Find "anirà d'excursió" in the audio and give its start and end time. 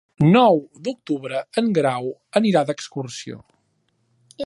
2.41-3.41